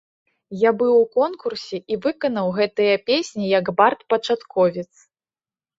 [0.61, 4.91] Я быў у конкурсе і выканаў гэтыя песні як бард-пачатковец.